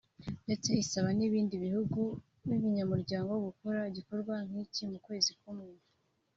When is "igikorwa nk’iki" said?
3.89-4.81